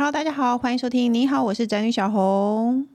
[0.00, 1.12] Hello，大家好，欢迎收听。
[1.12, 2.86] 你好，我是宅女小红。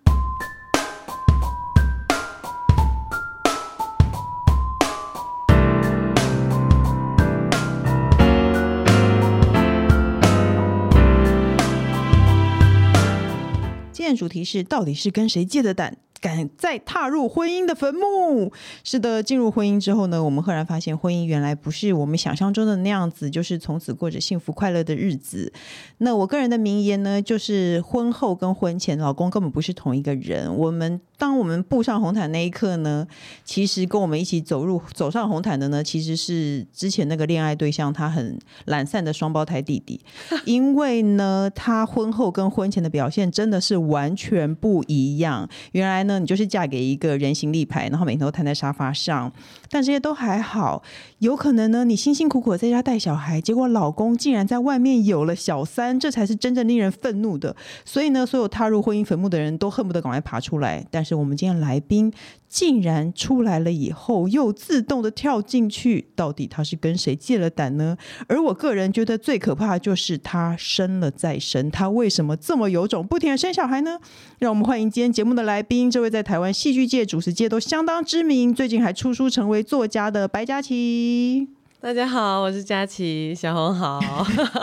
[13.91, 15.97] 今天主题是：到底是跟谁借的胆？
[16.23, 18.49] 敢再踏入婚姻的坟墓？
[18.81, 25.51] 是的，进入婚姻之后呢，我们赫然发现婚姻原来不是我们想象中的那样子，就是从此过着幸福快乐的日子。
[25.97, 30.55] 那我个人的名言呢，就是婚后跟婚前老公根本不是同一个人。
[30.55, 33.05] 我们当我们步上红毯那一刻呢，
[33.43, 39.99] 其实跟我们一起走入走上红毯的呢，其实是之前那个恋爱对象，他很懒散的双胞胎弟弟。
[40.45, 45.49] 因为呢，他婚后跟婚前的表现真的是完全不一样。
[45.73, 46.12] 原来呢。
[46.19, 49.31] 你就是嫁给一个人形立牌，然后每天都瘫在沙发上，
[49.69, 50.83] 但这些都还好。
[51.19, 57.55] 有可能呢，你辛辛苦苦在家带小孩，结果老公竟然在外面有了小三，这才是真正令人愤怒的。
[57.85, 60.85] 所以呢，所有踏入婚姻坟墓的人都恨不得赶快爬出来。
[60.91, 62.11] 但是我们今天来宾
[62.49, 67.97] 竟然出来了以后，又自动的跳进去，到底他是跟谁借了胆呢？
[68.27, 73.97] 而我个人觉得最可怕的就是他生了再生，他为什么这么有种，不停的生小孩呢？
[74.39, 75.89] 让我们欢迎今天节目的来宾。
[75.89, 81.47] 这位在台湾戏剧界、主持界都相当知名，最近还出书成为作家的白嘉琪。
[81.79, 84.01] 大家好，我是嘉琪，小红好。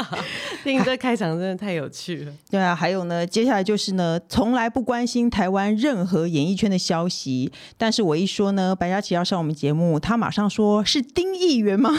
[0.63, 2.33] 听这开场真的太有趣了。
[2.51, 11.91] 对啊，还有呢，接下来就是呢，从来不关心台湾任何演艺圈的消息，但是我一说呢，白嘉琪要上我们节目，他马上说是丁议员吗？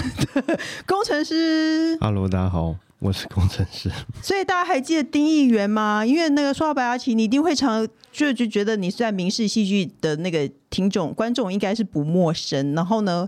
[0.86, 1.98] 工程师。
[2.00, 2.76] Hello，大家好。
[3.02, 3.90] 我是工程师，
[4.22, 6.06] 所以大家还记得丁议员吗？
[6.06, 12.76] 因为那个说到白嘉琪，你一定会常就就觉得你在民视戏剧的那个听众观众应该是不陌生。
[12.76, 13.28] 然后呢，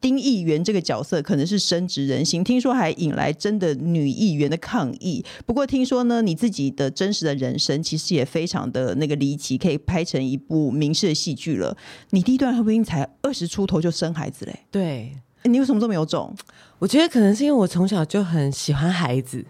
[0.00, 5.22] 丁议员这个角色可能是深植人心，听说还引来真的女议员的抗议。
[5.44, 11.76] 不过听说呢，你自己的真实的人生其实也非常的那个离奇，可以拍成一部民视的戏剧了。
[12.12, 14.60] 你第一段婚姻才二十出头就生孩子嘞？
[14.70, 15.12] 对。
[15.44, 16.34] 你为什么都没有种？
[16.78, 19.44] 我觉得可能是因为我从小就很喜欢孩子，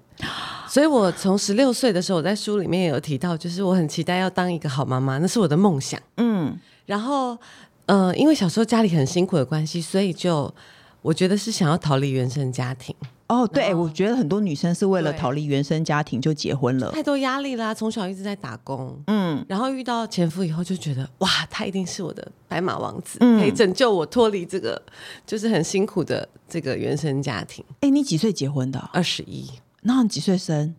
[0.68, 6.00] 所以我从十六岁的时候，我在书里面也有提到，就是我很期待要当一个好妈妈，那是我的梦想。
[6.16, 7.38] 嗯，然后，
[7.86, 10.52] 呃，因为小时候家里很辛苦的关系，所以就
[11.02, 12.94] 我觉得是想要逃离原生家庭。
[13.30, 24.82] 哦，对，我觉得很多女生是为了逃离原生家庭就结婚了，太多压力啦，从小一直在打工，嗯，然后遇到前夫以后就觉得，哇，他一定是我的白马王子，嗯，可以拯救我脱离这个
[25.24, 27.64] 就是很辛苦的这个原生家庭。
[27.82, 28.80] 哎，你几岁结婚的？
[28.92, 29.48] 二十一。
[29.82, 30.74] 那你几岁生？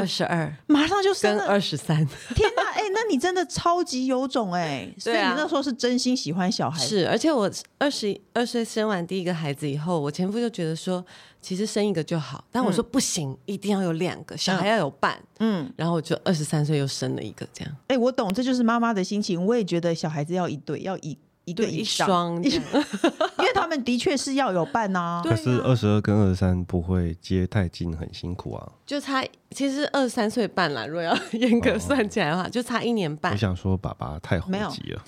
[0.00, 1.44] 二十二，马上就生了。
[1.46, 2.04] 二十三。
[2.34, 4.88] 天哪，哎，那你真的超级有种哎！
[4.98, 6.84] 所以你那时候是真心喜欢小孩。
[6.84, 11.04] 是，而且我二十二岁生完第一个孩子以后，我前夫就觉得说，
[11.40, 12.44] 其实生一个就好。
[12.50, 15.16] 但我说不行，嗯、一定要有两个小孩要有伴。
[15.38, 17.76] 嗯，然后我就二十三岁又生了一个，这样。
[17.88, 19.44] 哎，我懂，这就是妈妈的心情。
[19.46, 21.16] 我也觉得小孩子要一对，要一。
[21.44, 25.22] 一对一双，因为他们的确是要有伴呐、 啊。
[25.24, 28.72] 可是二十二跟二十三不会接太近，很辛苦啊。
[28.86, 33.32] 就差其实二十三岁半啦，如果要严格算起来的话，哦、就差一年半。
[33.32, 35.02] 我想说爸爸太猴急了，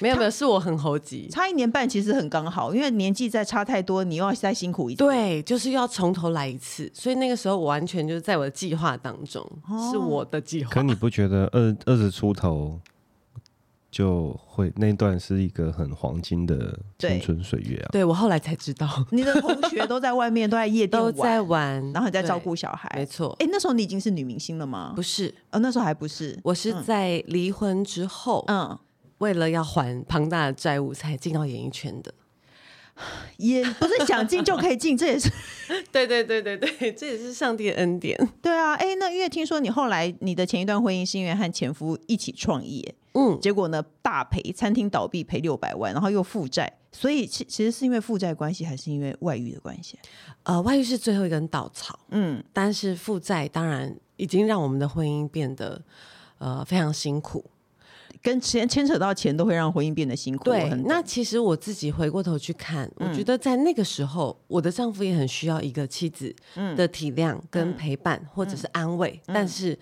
[0.00, 1.28] 没有 没有，没有是我很猴急。
[1.32, 4.98] 差一年半其实很刚好，因为年纪再差太多，你又要再辛苦一次。
[4.98, 6.90] 对，就是要从头来一次。
[6.94, 10.70] 所以那个时候我完全就是在我的计划当中，哦、是我的计划。
[10.70, 12.80] 可你不觉得二二十出头？
[13.90, 17.88] 就会那段是一个很黄金的青春岁月啊！
[17.92, 23.34] 对，对我后来才知道， 你的同学都在外面，都在夜店都在玩，然后你在照顾小孩，没错。
[23.38, 24.92] 哎，那时候你已经是女明星了吗？
[24.94, 26.38] 不是，哦，那时候还不是。
[26.42, 28.78] 我是在离婚之后，嗯，
[29.18, 32.12] 为了要还庞大的债务，才进到演艺圈的。
[33.36, 35.30] 也不是想进就可以进，这也是
[35.92, 38.18] 对对对对对，这也是上帝的恩典。
[38.40, 49.98] 对啊，哎，那因为听说你后来你的前一段婚姻是因为和前夫一起创业，嗯，结果呢大赔，餐厅倒闭赔六百万，然后又负债，所以其其实是因为负债关系，还是因为外遇的关系？
[50.42, 55.80] 呃，外遇是最后一根稻草，嗯，但是负债当然已经让我们的婚姻变得
[56.38, 57.44] 呃非常辛苦。
[58.22, 60.44] 跟钱牵扯到钱，都会让婚姻变得辛苦。
[60.44, 66.34] 对，那其实我自己回过头去看，嗯、我觉得在那个时候，我的丈夫也很需要一个妻子
[66.74, 69.20] 的体谅跟陪伴，嗯、或者是安慰。
[69.26, 69.78] 嗯、但是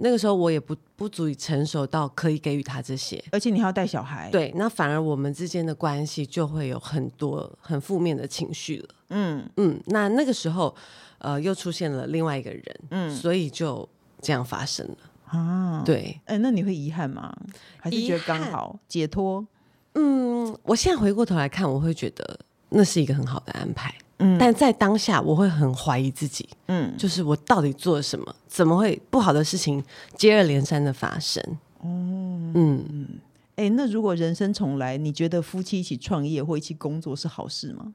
[0.00, 4.30] 那个时候我也不不足以成熟到可以给予他这些，而且你还要带小孩。
[4.30, 8.88] 对，那反而我们之间的关系就会有很多很负面的情绪了。
[9.10, 10.74] 嗯嗯，那那个时候，
[11.18, 13.88] 呃，又出现了另外一个人，嗯，所以就
[14.20, 14.96] 这样发生了。
[15.26, 17.36] 啊，对，哎、欸，那你会遗憾吗？
[17.78, 19.46] 还是觉得刚好解脱？
[19.94, 23.94] 嗯，我现在回过头来看，我会觉得那是一个很好的安排。
[24.18, 26.48] 嗯，但在当下，我会很怀疑自己。
[26.66, 28.34] 嗯，就是我到底做了什么？
[28.46, 29.82] 怎么会不好的事情
[30.16, 31.42] 接二连三的发生？
[31.84, 33.08] 嗯，嗯，
[33.56, 37.94] 哎、欸，那如果人生重来，你觉得夫妻一起创业或一起工作是好事吗？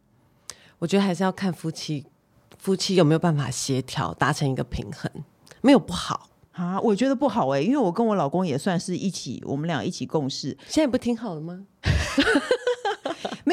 [0.79, 2.05] 我觉得还是要看夫妻
[2.57, 5.11] 夫妻有没有办法协调达成一个平衡，
[5.61, 6.29] 没有不好。
[6.53, 11.65] 啊，我觉得不好哎、欸，因为我跟我老公也算是一起，我们俩一起共事，现在不挺好的吗？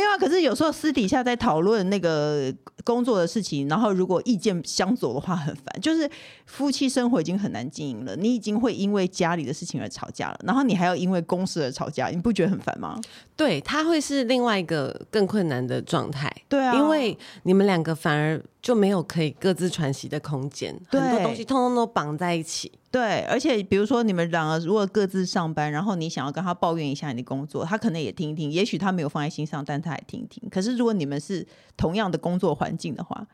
[0.00, 2.50] 没有啊，可是有时候私底下在讨论那个
[2.84, 5.64] 工作的事情，然后如果意见相左的话，很烦。
[5.82, 6.10] 就是
[6.46, 12.98] 夫妻生活已经很难经营了，你已经会因为家里的事情而吵架了，然后你还要因为公司而吵架，你不觉得很烦吗？
[13.36, 16.34] 对，他会是另外一个更困难的状态。
[16.48, 22.72] 对啊，因为你们两个反而就没有可以各自喘息的空间，很多东西通通都绑在一起。
[22.90, 30.48] 对，而且比如说你们两个如果各自上班，然后你想要跟他抱怨一下你的工作，他可能也听一听，也许他没有放在心上，但他也听一听。
[30.50, 31.46] 可是如果你们是
[31.76, 33.24] 同样的工作环境的话，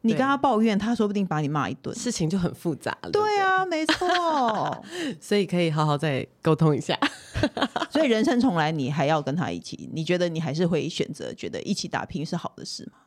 [0.00, 3.10] 你跟他抱怨，他说不定把你骂一顿，事情就很复杂了。
[3.10, 4.84] 对啊，没错，
[5.20, 6.98] 所以可以好好再沟通一下。
[7.90, 9.90] 所以人生重来，你还要跟他一起？
[9.92, 12.98] 你觉得你还是会选择觉得一起打拼是好的事吗？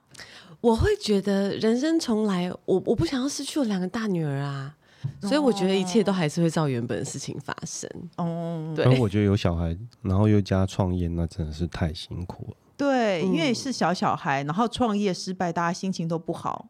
[0.61, 4.75] 我会觉得人生重来，我我不想要失去我两个大女儿啊。
[5.21, 7.89] 所以我觉得一切都还是会照原本的事情发生。
[8.17, 8.85] 哦，对。
[8.85, 12.57] 然后我觉得有小孩，然后又加创业，那真的是太辛苦了。
[12.77, 16.67] 对，因为是小小孩，然后创业失败，大家心情都不好。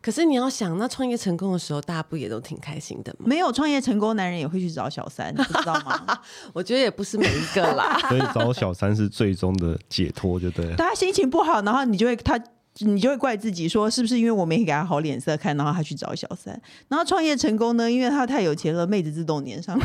[0.00, 3.26] 可是你要想，那创业成功的时候，大家不也都挺开心的吗？
[3.26, 6.18] 没有创业成功，男人也会去找小三，你不知道吗？
[6.52, 7.98] 我觉得也不是每一个啦。
[8.08, 10.76] 所以找小三是最终的解脱，就对了。
[10.76, 12.38] 大家心情不好，然后你就会他。
[12.80, 17.90] 你就会怪自己说，是不是因为我没给他好脸色看，然后他去找小三，然后创业成功呢？
[17.90, 19.76] 因为他太有钱了，妹子自动粘上。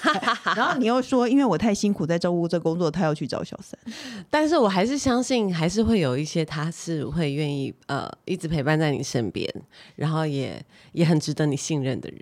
[0.54, 3.78] 然后你又说，因为我太辛苦在照顾这工作，他要去找小三。
[4.28, 9.50] 但是我还是相信，还是会有一些他是会愿意呃一直陪伴在你身边，
[9.96, 10.62] 然后也
[10.92, 12.20] 也很值得你信任的人。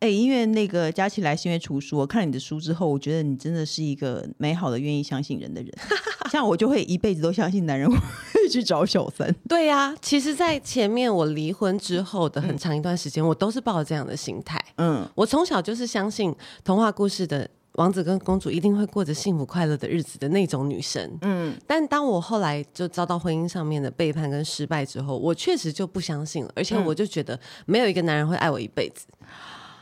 [0.00, 5.72] 哎、欸，因为那个佳琪来是因为出书，我看你的书之后，我觉得你真的是一个美好的、愿意相信人的人。
[6.30, 9.34] 像我就会一辈子都相信男人会去找小三。
[9.48, 9.61] 对。
[9.62, 14.60] 对呀，其实，在前面我离婚之后的很长一段时间，嗯、我都是抱着这样的心态。
[14.78, 21.08] 嗯，我从小就是相信童话故事的王子跟公主一定会过着幸福快乐的日子的那种女生。
[21.20, 29.06] 嗯，但当我后来就遭到婚姻上面的背叛跟失败之后，我确实就不相信了，而且我就觉得没有一个男人会爱我一辈子。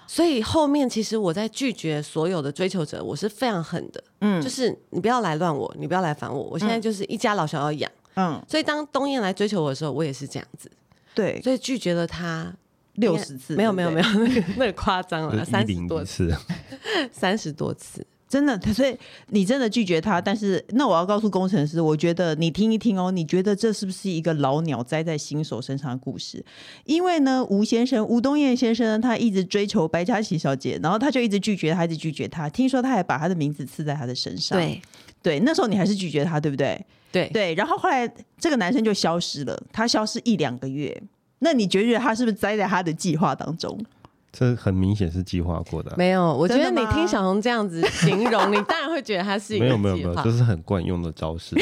[0.07, 4.05] 所以后面其实我在拒绝所有的追求者，我是非常狠的。
[4.21, 7.91] 嗯，就是你不要来乱我，你不要来烦我，我现在就是一家老小要养。
[8.15, 10.71] 嗯，所以当东燕来追求我的时候，我也是这样子。
[11.15, 12.53] 对，所以拒绝了他
[12.95, 16.35] 六十次，没有没有没有，那个那个夸张了，三十多次，
[17.13, 18.59] 三十多次，真的。
[18.73, 18.97] 所以
[19.29, 26.45] 你真的拒绝他，但是那我要告诉工程师，我觉得你听一听哦，你觉得这是不是一个老鸟栽在新手身上的故事？
[26.85, 32.49] 因为呢，吴先生吴东燕先生呢，他一直追求白嘉琪小姐，然后他就一直拒绝他，一直拒绝他。
[32.49, 34.59] 听说他还把他的名字刺在他的身上。
[34.59, 34.81] 对
[35.23, 36.81] 对，那时候你还是拒绝他，对不对？
[37.13, 41.03] 对对，然后后来这个男生就消失了，他消失一两个月。
[41.41, 43.79] 那你觉得他是不是栽在他的计划当中？
[44.33, 45.93] 这很明显是计划过的。
[45.97, 51.57] 没有，我觉得你听小红这样子形容，你当然会觉得他是一个没有没有没有，这是很惯用的招式。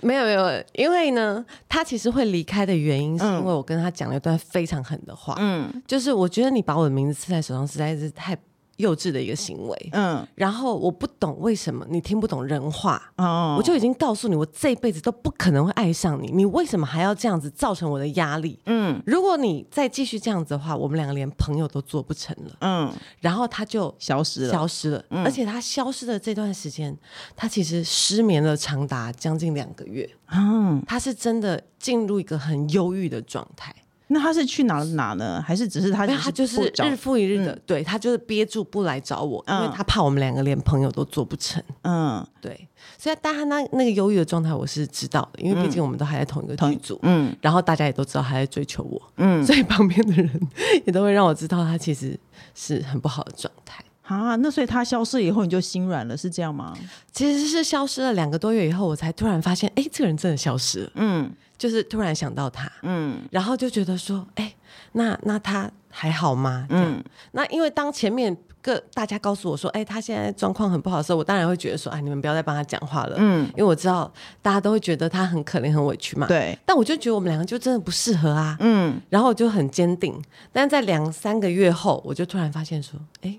[0.00, 5.34] 没有没有，因为呢，他其实会离开的原因是因为我跟他讲了一段非常狠的话。
[5.38, 8.34] 嗯，就是我觉得你把我的名字刺在手上实在是太。
[8.76, 18.58] 幼稚的一个行为，嗯，然后我不懂为什么你听不懂人话，哦，我就已经告诉你，我这辈子都不可能会爱上你，你为什么还要这样子造成我的压力？
[18.66, 26.96] 嗯，如果你再继续这样子的话，我们两个连朋友都做不成了，嗯，然后他就消失了，消失了，而且他消失的这段时间，
[27.36, 33.74] 他其实失眠了长达将近两个月，嗯，他是真的进入一个很忧郁的状态。
[34.08, 35.42] 那他是去哪了哪呢？
[35.46, 36.06] 还是只是他？
[36.06, 41.62] 他就是日复一日的，嗯、对他就是憋住不来找我，嗯、因为他怕我们两个连朋友都做不成。
[41.82, 42.68] 嗯，对。
[42.98, 46.98] 所以，但他那那个忧郁的状态，我是知道的，因为毕竟我们都还在同一个剧组。
[47.02, 49.00] 嗯，然后大家也都知道他在追求我。
[49.16, 50.48] 嗯，所以旁边的人
[50.86, 52.18] 也都会让我知道他其实
[52.54, 53.83] 是很不好的状态。
[54.04, 56.76] 啊，那所以他消失以后，你就心软了，是这样吗？
[57.10, 60.90] 其实是消失了两个多月以后，我才突然发现，哎，这个人真的消失了。
[60.96, 64.54] 嗯，就是突然想到他，嗯，然后就觉得说，哎，
[64.92, 66.66] 那那他还好吗？
[66.68, 73.16] 嗯，那因为当前面个大家告诉我说，哎，他现在状况很不好的时候，我当然会觉得说，哎，你们不要再帮他讲话了。
[73.18, 76.26] 嗯，因为我知道大家都会觉得他很可怜、很委屈嘛。
[76.26, 78.54] 对，但我就觉得我们两个就真的不适合啊。
[78.60, 83.38] 嗯，然后我就很坚定，但在两三个月后，我就突然发现说，哎。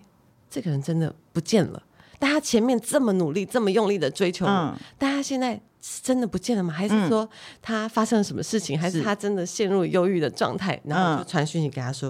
[0.56, 1.84] 这个人真的不见了，
[2.18, 6.74] 但他前面这么努力、这么用力的追求，嗯，但他现在是真的不见了吗？
[6.74, 7.30] 还是说
[7.62, 8.80] 他发生了什么事情？
[8.80, 10.80] 嗯、还是他真的陷入忧郁的状态？
[10.86, 12.10] 然后就传讯息给他说：“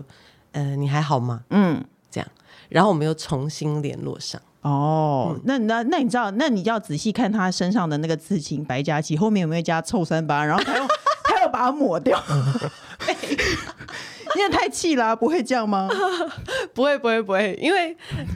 [0.53, 2.27] 嗯、呃，你还好吗？”嗯，这样，
[2.69, 4.39] 然后我们又重新联络上。
[4.61, 6.29] 哦，嗯、那那那你知道？
[6.29, 10.45] 那你要仔细看他身上的那个刺青，白加七后面有没有加臭三八？
[10.45, 10.87] 然后他又
[11.25, 12.21] 他又把它抹掉。
[14.35, 15.89] 你也太气了，不会这样吗？
[16.73, 17.95] 不会，不会，不会，因为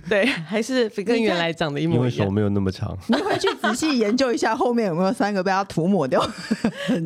[0.09, 2.05] 对，还是 跟原来长得一模一样。
[2.05, 2.97] 因为手没有那么长。
[3.09, 6.25] 你会去仔细研究一下后面有没有三个被他涂抹掉。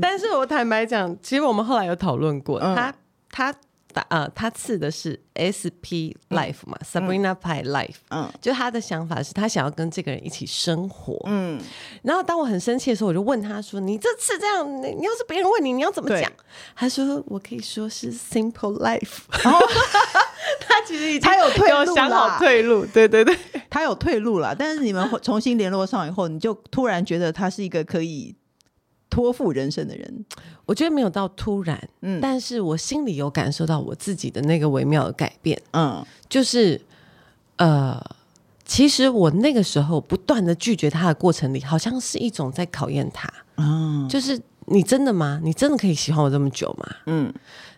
[0.02, 2.94] 但是我坦白讲，其实我们后来有讨论过，嗯、他
[3.30, 3.56] 他。
[4.10, 11.60] 呃，他刺的是 S P Life 嘛、嗯、，Sabrina Pie Life，嗯，就他的想法是他想要跟这个人一起生活，嗯，
[12.02, 16.32] 然后当我很生气的时候，我就问他说：“你这次这样，你要是别人问你，你要怎么讲？”
[16.76, 19.20] 他说：“我可以说是 Simple Life。
[19.50, 19.60] 哦”
[20.68, 23.38] 他其实已经他有退路，想好退路，对对对，
[23.70, 24.56] 他有退路了。
[24.56, 28.36] 但是你们重新联络上以后，你就突然觉得他是一个可以。
[29.14, 30.26] 托付人生的人，
[30.66, 36.82] 我觉得没有到突然，嗯，但是我心里有感受到我自己的那个微妙的改变，嗯，就是，
[37.58, 38.04] 呃，
[38.66, 45.40] 其实我那个时候不断的拒绝他的过程里，好像是一种在考验他，嗯，就是你真的吗？
[45.44, 46.96] 你真的可以喜欢我这么久吗？
[47.06, 47.32] 嗯，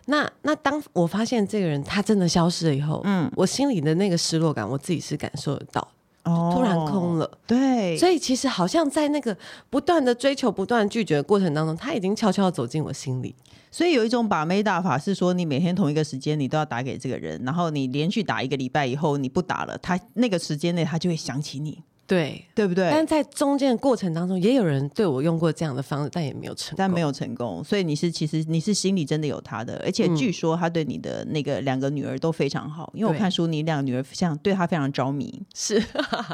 [0.06, 5.86] 那那当我发现这个人他真的消失了以后，嗯，我心里的那个失落感，我自己是感受得到。
[6.26, 9.36] 突然空了，哦、对，所以其实好像在那个
[9.70, 13.34] 不断的追求、不断拒绝的过程当中，他已经悄悄走进我心里。
[13.70, 21.82] 所以有一种把妹大法是说，你每天同一个时间你都要打给这个人，然后你连续打一个礼拜以后，你不打了，他那个时间内他就会想起你。
[22.06, 22.88] 对，对不对？
[22.90, 27.64] 但在中间的过程当中，也有人对我用过这样的方式，但也没有成功，但没有成功。
[27.64, 32.90] 所以你是其实你是心里真的有他的，而且据说他对你的那个两个女儿都非常好。
[32.94, 35.82] 嗯、因为我看书，你两个女儿像对他非常着迷，是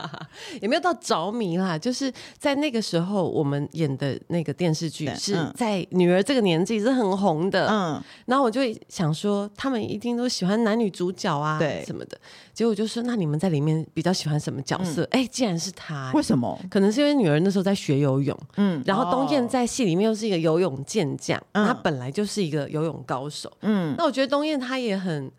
[0.60, 1.78] 也没有到着迷啦。
[1.78, 7.68] 就是在那个时候，我们演的那个电视剧是在女儿这个年纪是很红的。
[7.68, 12.18] 嗯，然后我就想说，他们一定都喜欢男女主角啊，对什么的。
[12.52, 15.02] 结果就说，那你们在里面比较喜欢什么角色？
[15.10, 16.58] 哎、嗯，既然是他，为什么？
[16.68, 25.30] 可能是因为女儿那时候在学游泳，嗯，然后东燕在戏里面又是一个游泳健将，嗯、他本来就是一个游泳高手，嗯，那我觉得东燕他也很，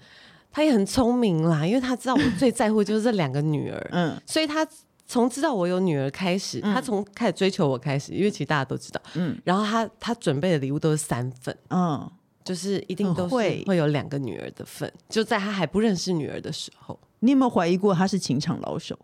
[0.51, 4.65] 他也很聪明啦，因为他知道我最在乎就是这两个女儿，嗯，所以他
[5.06, 12.10] 从知道我有女儿开始，嗯、他从开始追求我开始，因为其实大家都知道，嗯，然后他他准备的礼物都是三份，嗯。
[12.46, 13.63] 就是一定都会。
[13.65, 19.00] 会有两个女儿的份，就在他还不认识女儿的时候，你有没有怀疑过他是情场老手？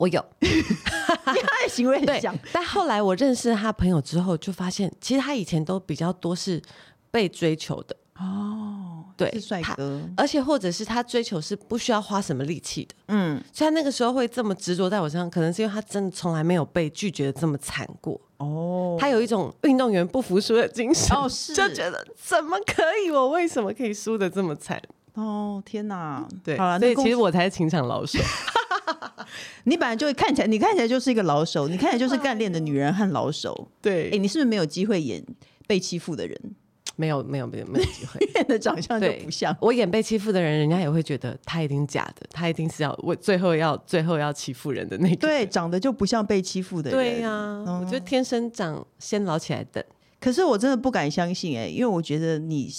[0.00, 0.24] 我有，
[1.24, 2.34] 他的行为很像。
[2.50, 6.60] 但后来我认识他朋友之后，就发现其实他以前都比较多是
[7.10, 9.04] 被追求的哦。
[9.14, 12.94] 对，是帅哥，而且或者是他追求是不需要花什么力气的。
[13.08, 18.18] 嗯，所以他那个时候会这么执着在我身上，可能是因为他真的从来没有被拒绝的这么惨过。
[18.38, 24.80] 哦，他有一种运动员不服输的精神，哦，是，就觉得怎么可以，我为什么可以输的这么惨？
[25.12, 28.18] 哦，天哪，对，好了，所以其实我才是情场老手。
[29.64, 33.68] 你本来就会看起来，你看起来就是一个老手，你看起来就是干练的女人和老手。
[33.80, 35.24] 对，哎，你是不是没有机会演
[35.66, 36.38] 被欺负的人？
[36.96, 45.16] 没有没有没有没有机会， 演的长相就不像我演被欺负的人，人家也会觉得他一定假的，他一定是要我最后要最后要欺负人的那个。
[45.16, 46.98] 对，长得就不像被欺负的人。
[46.98, 49.82] 对呀、啊，嗯、我觉得天生长先老起来的。
[50.20, 52.70] 可是我真的不敢相信哎、欸，因为我觉得你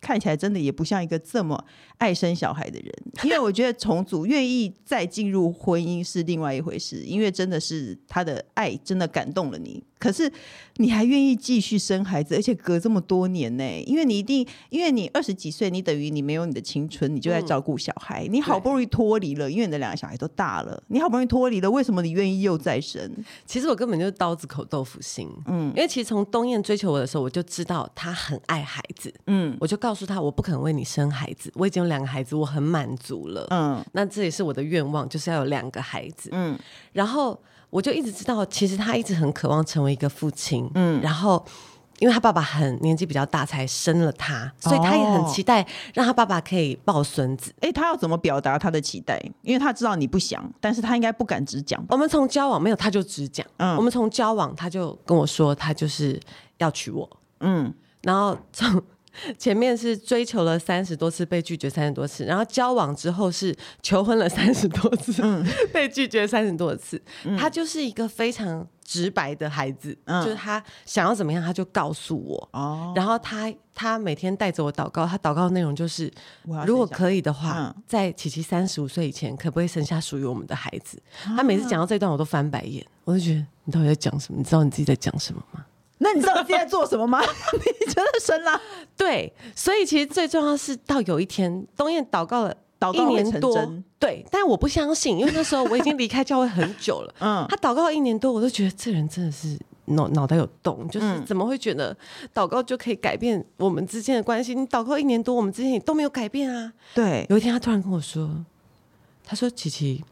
[0.00, 1.64] 看起来真的也不像一个这么
[1.98, 2.92] 爱生小孩的人。
[3.24, 9.82] 因为我觉得重组愿意再进入婚姻是另外一回事，因为真的是他的爱真的感动了你。
[9.98, 10.32] 可是
[10.76, 13.64] 你还愿意继续生孩子，而且隔这么多年呢？
[13.84, 18.24] 因为你一定，因为你二十几岁，你等于你没有你的青春，你就在照顾小孩。
[18.28, 23.10] 嗯、你好不容易脱离了，因为你的两个小孩都大了，你好不容易脱离了，为什么你愿意又再生？
[23.44, 25.28] 其实我根本就是刀子口豆腐心。
[25.46, 29.12] 嗯，因为其实从东燕追求我的时候，我就知道他很爱孩子。
[29.26, 33.46] 嗯，我就告诉他，我不可能为你生孩子，我已经有两个孩子，我很满足了。
[33.50, 36.30] 嗯，那这也是我的愿望，就是要有两个孩子。
[36.32, 36.58] 嗯，
[36.92, 37.38] 然后。
[37.70, 41.44] 我就一直知道，其实他一直很渴望成为一个父亲，嗯，然后
[41.98, 47.52] 因为他爸爸很年纪比较大才生了他，所以他也很期待让他爸爸可以抱孙子。
[47.60, 49.22] 哎、哦，他要怎么表达他的期待？
[49.42, 51.84] 因为他知道你不想，但是他应该不敢直讲。
[51.90, 53.46] 我们从交往没有，他就直讲。
[53.58, 56.18] 嗯，我们从交往他就跟我说，他就是
[56.56, 57.06] 要娶我。
[57.40, 58.82] 嗯，然后从。
[59.38, 67.00] 前面是追求了三十多次被拒绝三十多次，然后交往之后是求婚了三十多次，嗯、被拒绝三十多次。
[67.24, 72.48] 嗯、他就是一个非常直白的孩子，嗯、就是他想要怎么样他就告诉我。
[72.52, 76.12] 哦，然后他他每天带着我祷告，他祷告的内容就是，
[76.66, 81.00] 如果可以的话，嗯、在琪琪三十五岁以前，可不可以生下属于我们的孩子？
[81.24, 84.38] 啊、他每次讲到这段，我都翻白眼，我就觉得你到底在讲什么？
[84.38, 85.64] 你知道你自己在讲什么吗？
[85.98, 87.20] 那你知道你现在做什么吗？
[87.52, 88.60] 你真的生了？
[88.96, 93.56] 对，所以其实最重要是到有一天，东燕祷告了祷告一年多，
[93.98, 97.14] 对，但我不相信，因为那时候我已经离开教会很久了。
[97.18, 101.96] 嗯，他祷告一年多，我都觉得这人真的是脑脑袋有洞，就是怎么会觉得
[102.32, 104.54] 祷告就可以改变我们之间的关系？
[104.54, 106.72] 你祷告一年多，我们之间也都没有改变啊。
[106.94, 108.44] 对，有一天他突然跟我说，
[109.24, 110.04] 他说：“琪琪，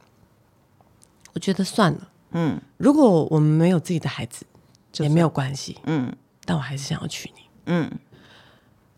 [1.33, 4.45] 我觉得算了，嗯，如果我们没有自己的孩子。”
[5.05, 7.91] 也没有关系，嗯，但我还是想要娶你，嗯。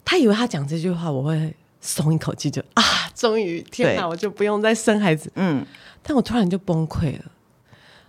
[0.04, 2.82] 他以为他讲这句话我会松一口气，就啊，
[3.14, 5.64] 终于天哪，我就不用再生孩子，嗯。
[6.02, 7.24] 但我突然就崩溃了，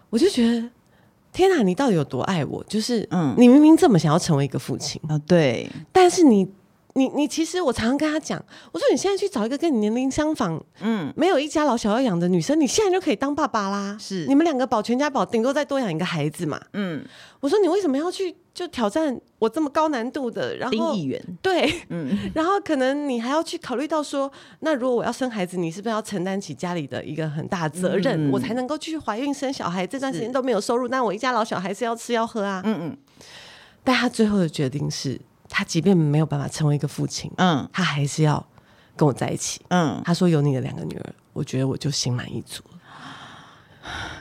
[0.09, 0.69] 我就觉得
[1.33, 2.63] 天哪，你到底有多爱我？
[2.65, 6.49] 就是，嗯，你明明这么想要成为一个父亲啊，对，但是你。
[6.95, 13.95] 你你其实我常常跟他讲，我说你现在去找一个跟你年龄相仿，嗯，没有一家老小要养的女生，你现在就可以当爸爸啦。
[13.99, 16.59] 是，你们两个保全家保，顶多再多养一个孩子嘛。
[16.73, 17.05] 嗯，
[17.39, 20.57] 我说你为什么要去就挑战我这么高难度的？
[20.57, 24.31] 然后丁议员对，嗯， 然后可能你还要去考虑到说，
[24.61, 29.85] 那如果我要生孩子，你是不是要承担起家里的一个很大责任，嗯、我才能够继续怀孕生小孩？
[29.85, 32.61] 这段时间都没有收入，那我一家老小还是要吃要喝啊。
[32.65, 32.97] 嗯嗯，
[33.83, 35.21] 但他最后的决定是。
[35.49, 38.45] 他即便没有办法成为一个父亲，嗯，他还是要
[38.95, 40.01] 跟我在一起，嗯。
[40.05, 42.77] 他说有你的两个女儿，我觉得我就心满意足了。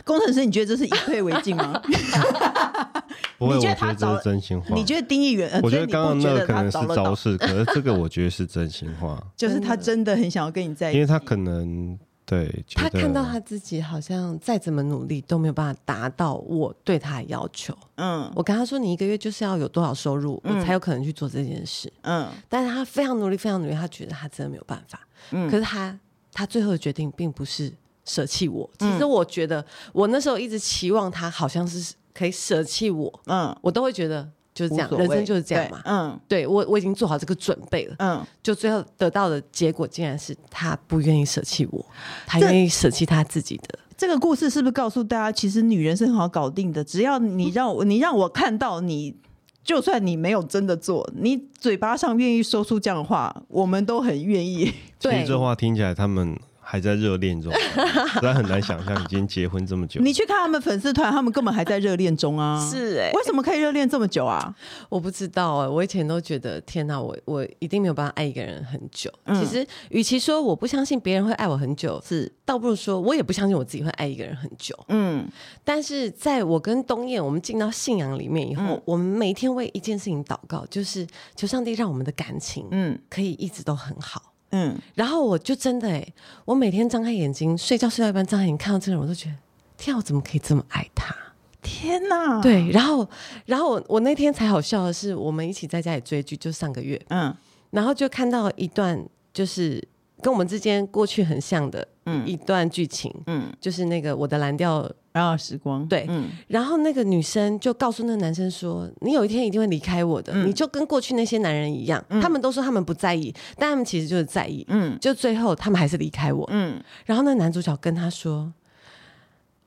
[0.05, 1.81] 工程师，你觉得这是以退为进吗？
[3.39, 4.75] 不会，我觉得这是真心话。
[4.75, 5.61] 你觉得丁议员？
[5.63, 9.23] 我觉得刚刚那个可能是招式，可是这个我觉得是真心话。
[9.37, 11.99] 就是他真的很想要跟你在一起，因为他可能。
[12.29, 17.75] 对，他看到他自己好像再怎么努力都没有办法达到我对他的要求。
[17.95, 21.91] 嗯，我跟他说，你一个月就是要有多少收入，嗯、我才有可能去做这件事。
[22.03, 25.01] 嗯，但是他非常努力，非常努力，他觉得他真的没有办法。
[25.31, 25.99] 嗯，可是他
[26.31, 27.73] 他最后的决定并不是
[28.05, 28.69] 舍弃我。
[28.79, 33.21] 其实我觉得我那时候一直期望他好像是可以舍弃我。
[33.25, 34.31] 嗯，我都会觉得。
[34.59, 35.81] 就是这样，人生就是这样嘛。
[35.85, 37.95] 嗯，对我我已经做好这个准备了。
[38.01, 41.87] 嗯，就最后得到的结果，竟然是他不愿意舍弃我，
[42.27, 43.79] 他愿意舍弃他自己的。
[43.97, 46.83] 这个故事是不是告诉大家，其实女人是很好搞定的？
[46.83, 49.15] 只要你让我，你让我看到你，
[49.63, 54.73] 就算你没有真的做，你嘴巴上愿意说出这样的话，我们都很愿意。
[54.99, 56.37] 其实这话听起来，他们。
[56.71, 57.51] 还在热恋中，
[58.13, 60.03] 实在很难想象已经结婚这么久。
[60.03, 62.61] 你去看他们粉丝团，他们根本还在热恋中啊！
[62.71, 64.55] 是哎、欸，为什么可以热恋这么久啊？
[64.91, 69.11] 我不知道哎、欸，我以前都觉得天哪，我我一定没有办法爱一个人很久。
[69.25, 74.79] 嗯、其实，与其说我不相信别人会爱我很久，是倒不如说我也不相信我自己会爱一个人很久。
[74.89, 75.27] 嗯，
[75.65, 84.35] 但是在我跟东燕我们进到信仰里面以后，嗯、我们每天为一件事情祷告，就是求上帝让我们的感情嗯可以一直都很好。
[84.51, 86.07] 嗯，然后我就真的哎，
[86.45, 89.37] 我每天张开眼睛睡觉睡到一半，张开眼睛看到这个人，我都觉得
[89.77, 91.15] 天啊，我怎么可以这么爱他？
[91.61, 92.41] 天哪！
[92.41, 93.09] 对，然后，
[93.47, 97.35] 然后我我那天才好笑的是，我们一起在家里追剧，就上个月，嗯，
[97.71, 99.83] 然后就看到一段就是
[100.23, 104.91] 跟我们之间过去很像的，嗯，一段剧情，嗯，就是那个我的蓝调。
[105.19, 116.81] 然后时光对，嗯，然后那个女生就告诉那个男生说：“你有一天一定会离开我的，嗯、你就跟过去那些男人一样，嗯、他们都说他们不在意，但他们其实就是在意，嗯，就最后他们还是离开我，嗯。
[117.05, 118.53] 然后那男主角跟他说：‘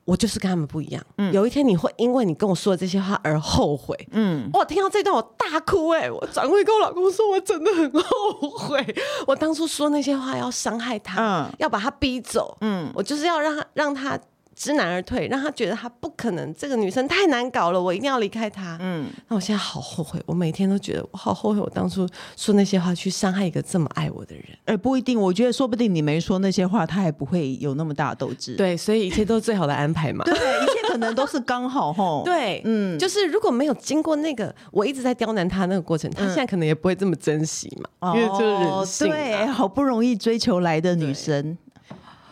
[0.05, 8.95] 我就是跟他们不一样，嗯，有一天你会因为你跟我说的这些话而后悔，嗯。’我听到这段我大哭，欸，哎，我转回跟我老公说，我真的很后悔，
[9.27, 14.17] 我当初说那些话要伤害他，嗯，要把他逼走，嗯，我就是要让他让他。”
[14.61, 18.77] 知难而退，让他觉得他不可能，这个女生太难搞了，我一定要离开她。
[18.79, 24.45] 嗯，那我现在好后悔，我每天都觉得我好后悔，我当初说那些话去伤害一个这么爱我的人。
[24.65, 28.55] 哎，不一定，我觉得说不定你没说那些话，他也不会有那么大的斗志。
[28.55, 30.23] 对，所以一切都是最好的安排嘛。
[30.29, 32.21] 对，一切可能都是刚好吼。
[32.23, 37.89] 对，嗯，就是如果没有经过那个我一直在刁难他那个过程，他现在可能也不会这么珍惜嘛。
[38.01, 39.15] 嗯、因为就是人性、啊。
[39.15, 41.57] 对，好不容易追求来的女生。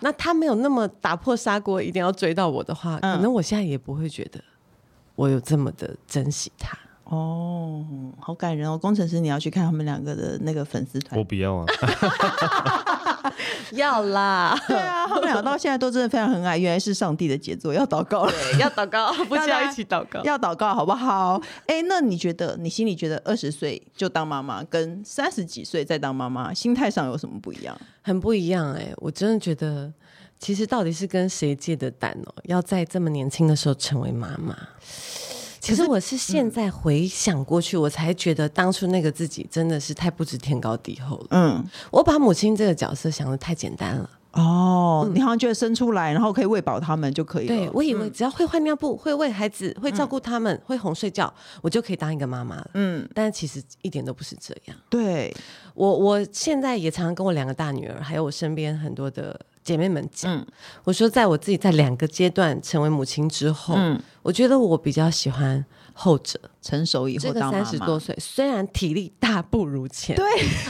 [0.02, 4.40] 那他没有那么打破砂锅，一定要追到我的话，嗯、可能我现在也不会觉得
[5.16, 6.78] 我有这么的珍惜他。
[7.06, 7.84] 哦，
[8.20, 8.78] 好感人哦！
[8.78, 11.18] 工程师，你要去看他们两个的那个粉丝团？
[11.18, 11.66] 我不要啊。
[13.74, 21.42] 要啦，对啊，他们俩到现在都真的非常很爱，原来是上帝的杰作，要祷告了，要祷告， 不需要一起祷告，要祷告好不好？
[21.68, 27.80] 哎，那你觉得，你心里觉得二十岁就当妈妈，跟三十几岁再当妈妈，心态上有什么不一样？
[28.02, 29.92] 很不一样哎、欸，我真的觉得，
[30.40, 34.58] 其实到底是跟谁借的胆哦，要在这么年轻的时候成为妈妈。
[35.60, 41.28] 其实我是现在回想过去，我才觉得当初那个自己真的是太不知天高地厚了。
[41.32, 44.10] 嗯，我把母亲这个角色想的太简单了。
[44.32, 47.56] 哦，嗯、你好像觉得生出来，然后可以喂饱他们就可以了。
[47.56, 52.70] 对，我以为只要会换尿布、会喂孩子、会照顾他们、嗯、会哄睡觉，我就可以当一个妈妈了。
[52.76, 54.78] 嗯，但其实一点都不是这样。
[54.88, 55.36] 对，
[55.74, 59.38] 我我现在也常常跟我两个大女儿，还有我身边很多的
[59.70, 60.46] 姐妹们讲，嗯、
[60.84, 65.64] 我说在我自己在两个阶段成为母亲之后，嗯、我觉得我比较喜欢。
[66.02, 70.26] 后者成熟以后当妈妈，三十多岁，虽然体力大不如前，对，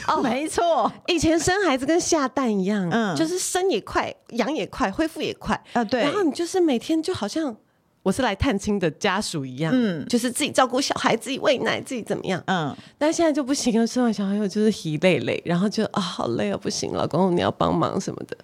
[0.08, 6.02] 哦， 没错，以前生孩子跟下蛋一样，嗯，就是生也快，养也快，恢复也快啊，对。
[6.02, 7.56] 然后你就是每天就好像
[8.02, 12.76] 我是来探亲的家属一样，嗯，就是自己照顾小孩，自己喂奶，自己怎么样，嗯。
[12.98, 18.38] 但现在就不行了，生完小孩后就是疲累累，然后就啊、哦、好累啊，不行，老公你要帮忙什么的。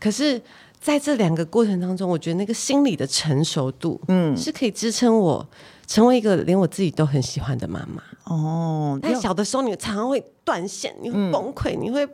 [0.00, 0.40] 可是
[0.80, 5.46] 在这两个过程当中，我觉得那个心理的成熟度，嗯，是可以支撑我。
[5.88, 12.04] 成为一个连我自己都很喜欢的妈妈哦，但小的时候你常常会断线，你会崩溃，嗯、你会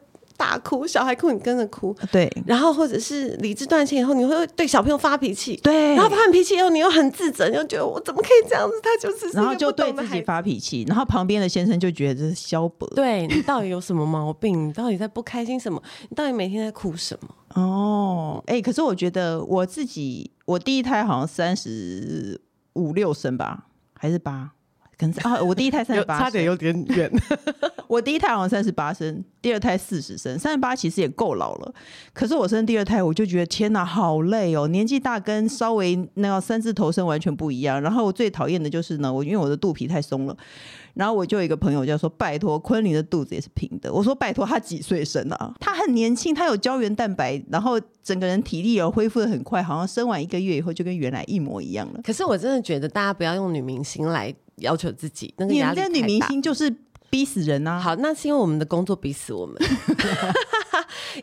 [0.43, 8.75] 大哭，小孩哭你跟着哭，对，然后或者是理智断线以后，你会对小朋友发脾气，对，然后发完脾气以后，你又很自责，你又觉得我怎么可以这样子？
[8.83, 14.69] 他就是，然后就对自己发脾气，然后旁边的先生就觉得这是萧伯，对，你到底有什么毛病？
[14.69, 15.81] 你到底在不开心什么？
[16.09, 17.63] 你到底每天在哭什么？
[17.63, 22.41] 哦，哎、欸，可是我觉得我自己，我第一胎好像三十。
[22.75, 24.51] 五六升吧，还是八？
[24.97, 27.11] 跟啊，我第一胎三十八，差点有点远。
[27.89, 31.75] 我第一胎好像三十八生，第二胎四十生，三十八其实也够老了。
[32.13, 34.67] 可是我生第二胎，我就觉得天哪，好累哦！
[34.69, 37.81] 年纪大跟稍微那个三字头生完全不一样。
[37.83, 40.37] 然后我最讨厌的就是呢，我因为我的肚皮太松了。
[40.95, 45.51] 然后我就有一个朋友就说：“拜托，昆凌的肚子也是平的。”我说：“拜托，她几岁生啊？
[45.59, 55.95] 她很年轻，她有胶原蛋白，然后整个人体力也恢复的很快，好像生完一个月以后就跟原来一模一样了。”可是我真的觉得大家不要用女明星来要求自己，那个压力太大。
[55.95, 56.75] 女明星就是
[57.11, 57.79] 逼死人啊！
[57.79, 59.57] 好，那是因为我们的工作逼死我们。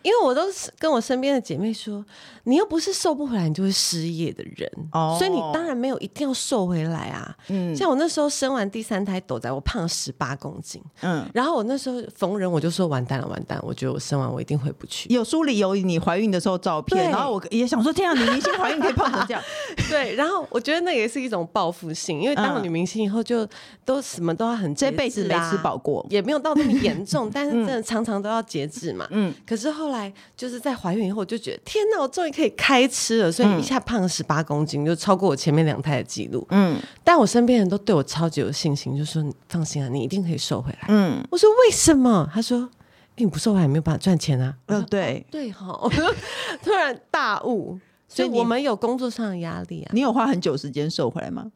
[0.02, 2.04] 因为我都是跟我身边的姐妹说，
[2.44, 7.36] 你又不是瘦不回来，你就会失业的人，哦、所以你当然没有一定要瘦回来啊。
[7.50, 15.08] 嗯，像我那时候生完第三胎，斗仔我胖了十八公斤，嗯，然后我那时候逢人我就说完蛋了，完蛋了，我觉得我生完我一定回不去。
[15.14, 19.42] 有书里有你怀孕的时候照片，然后我也想说，天啊，女明星怀孕可以胖成这样？
[19.90, 23.48] 对，然后我觉得那也是一种报复性，因为当了女明星以后就
[23.86, 29.70] 都什么都要很、啊，这辈子没吃饱过，也没有到那么严重， 但是真的常常都要节制嘛，嗯，可是。
[29.80, 36.46] 后来就是在怀孕以后，我就觉得天哪，我终于可以开吃了，所以一下胖了十八公斤，就超过我前面两胎的记录。
[36.50, 40.80] 嗯，但我身边人都对我超级有信心，就说放心啊，你一定可以瘦回来。
[40.90, 42.30] 嗯，我说为什么？
[42.34, 42.70] 他说
[43.16, 44.54] 你不瘦回来没有办法赚钱啊。
[44.66, 45.80] 嗯，对对哈，
[46.62, 49.92] 突然大悟，所以我们有工作上的压力啊。
[49.94, 51.52] 你有花很久时间瘦回来吗？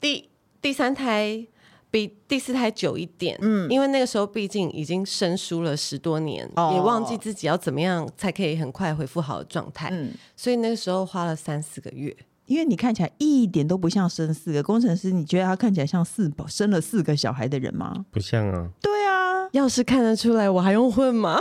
[0.00, 0.28] 第
[0.62, 1.46] 第三胎。
[1.90, 12.14] 比第四胎久一点，嗯，因为那个时候毕竟已经生疏了十多年，哦、也忘记自己要怎么样才可以很快恢复好的状态，嗯，所以那个时候花了三四个月。
[12.46, 18.06] 因为你看起来一点都不像生四个工程师，你觉得他看起来像四宝生了四个小孩的人吗？
[18.10, 18.70] 不像啊。
[18.80, 21.38] 对啊，要是看得出来，我还用混吗？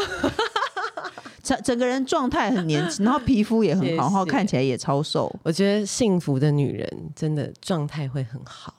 [1.42, 5.34] 整整个人状态很年轻，然后皮肤也很好，谢谢然后看起来也超瘦。
[5.44, 8.74] 我觉得幸福的女人真的状态会很好，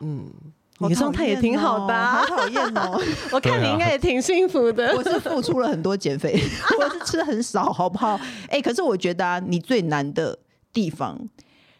[0.00, 0.30] 嗯。
[0.78, 3.00] 你的状态也挺好的，啊，好讨厌哦！
[3.32, 4.94] 我看你应该也挺幸福的。
[4.96, 6.32] 我是付出了很多减肥，
[6.78, 8.14] 我是吃的很少，好不好？
[8.48, 10.38] 哎、欸，可是我觉得啊，你最难的
[10.72, 11.18] 地方，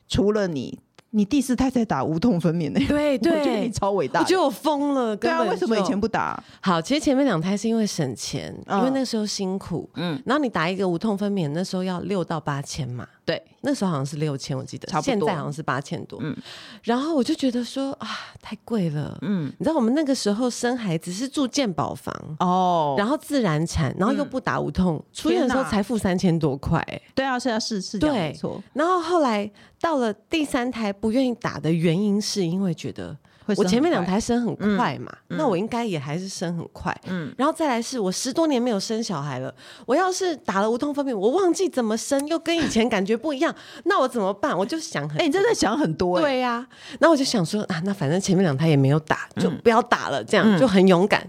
[0.09, 0.79] 除了你。
[1.11, 2.87] 你第四胎才打无痛分娩呢？
[2.87, 4.21] 对 对，我觉得你超伟大。
[4.21, 5.17] 我觉得我疯了。
[5.17, 6.39] 对啊，为什么以前不打？
[6.61, 9.89] 好，其实前面两胎是因为省钱，因为那时候辛苦。
[9.95, 13.09] 嗯，然后你打一个无痛分娩，那时候要六到八千嘛。
[13.29, 14.89] 对，那时候好像是六千，我记得。
[14.89, 15.13] 差不多。
[15.13, 16.19] 现在好像是八千多。
[16.23, 16.35] 嗯。
[16.83, 18.09] 然后我就觉得说啊，
[18.41, 19.19] 太贵了。
[19.21, 19.53] 嗯。
[19.59, 26.83] 你知道我们那个时候生孩子是住健保房哦，然后自然产，然后又不打无痛，出院的时候才付三千多块。
[27.15, 28.63] 对啊，是啊，是是这样没错。
[28.73, 30.79] 然后后来到了第三胎。
[31.01, 33.17] 不愿意打的原因是因为觉得
[33.57, 36.95] 我前面两胎生很快嘛，嗯、那我应该也还是生很快。
[37.07, 39.55] 嗯，然后再来是我十多年没有生小孩了，
[39.87, 44.57] 我要是打了无痛分娩，我忘记怎么生，又跟以前感觉不一样，那我怎么办？
[44.57, 46.69] 我就想很，哎、欸，你真的想很多、欸，对呀、啊。
[47.01, 51.29] 那我就想说啊，那反正前面两胎也没有打，就不要打了，这样、嗯、就很勇敢。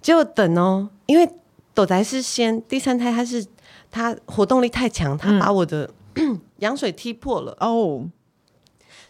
[0.00, 1.28] 结果等哦，因为
[1.74, 3.44] 斗仔是先第三胎，他是
[3.90, 8.04] 他活动力太强，他把我的、嗯、羊水踢破了哦。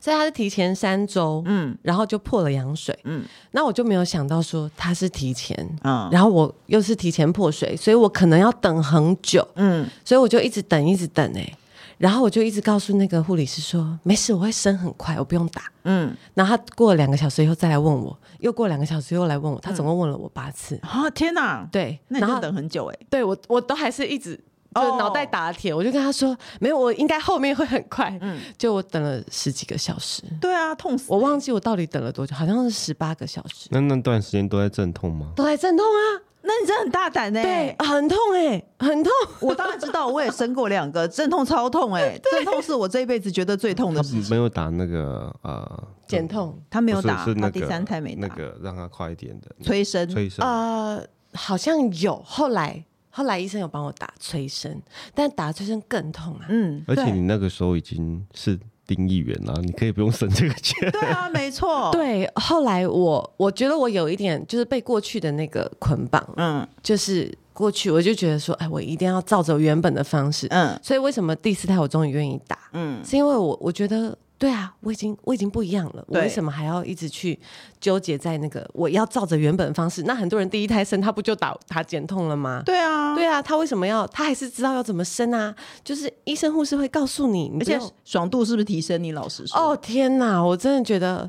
[0.09, 11.55] 所以他是提前三周，嗯，然后就破了羊水，嗯，那我就没有想到说他是提前，嗯，然后我又是提前破水，所以我可能要等很久，嗯，所以我就一直等，一直等，哎，
[11.99, 24.41] 然后我就一直告诉那个护理师说，没事，我会生很快，我不用打，嗯，然后他过了两个小时以后再来问我，又过两个小时又来问我，他总共问了我八次，啊，天哪，对，那你要等很久，哎，对我我都还是一直。
[24.75, 28.17] 就脑袋打了铁，我就跟他说没有，我应该后面会很快。
[28.21, 30.23] 嗯，就我等了十几个小时。
[30.41, 31.07] 对啊，痛死！
[31.09, 33.69] 我忘记我到底等了多久，好像是十八个小时。
[33.71, 35.33] 那那段时间都在阵痛吗？
[35.35, 36.23] 都在阵痛啊！
[36.43, 37.43] 那你真的很大胆呢。
[37.43, 39.13] 对，很痛哎，很痛。
[39.41, 44.23] 我当然知道，我也生过两个， 阵痛超痛哎，阵痛是我这一辈子觉得最痛的事情。
[44.23, 51.03] 他没有打那个呃减痛，他没有打，是那个第三胎没打那个让他快一点的催生，催生呃，
[51.33, 52.85] 好像有后来。
[53.19, 54.81] 后来医生有帮我打催生，
[55.13, 56.47] 但打催生更痛啊。
[56.49, 60.89] 嗯，而且你那个时候已经是丁议员了，你可以不用省这个钱。
[60.93, 61.91] 对啊，没错。
[61.91, 74.17] 对，后来我我觉得我有一点就是被过去的那个捆绑，嗯，就是过去我就觉得说，哎，我一定要照着原本的方式，嗯，所以为什么第四胎我终于愿意打，嗯，是因为我我觉得。
[74.39, 77.37] 对啊，我已经我已经不一样了，我为什么还要一直去
[77.81, 80.05] 纠结在那个我要照着原本方式？
[80.05, 82.63] 那很多人第一胎生他不就打他减痛了吗？
[82.65, 84.07] 对啊，对啊，他为什么要？
[84.07, 85.53] 他还是知道要怎么生啊？
[85.83, 89.03] 就是医生护士会告诉你，而且爽度是不是提升？
[89.03, 89.59] 你老实说。
[89.59, 91.29] 哦天哪，我真的觉得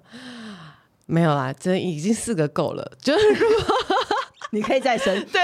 [1.08, 2.91] 没有啦，真的已经四个够了。
[3.02, 3.76] 就是如果
[4.52, 5.41] 你可以再生， 对，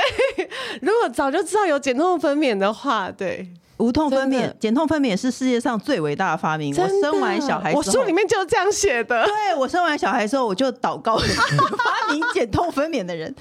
[0.82, 3.50] 如果早就知道有减痛分娩的话，对。
[3.78, 6.74] 无痛分娩、减痛分娩是世界上最伟大的发明。
[6.76, 9.26] 我生完小孩，我书里面就是这样写的。
[9.26, 13.34] 对，我生完小孩之后，我就祷告 发明减痛分娩的人，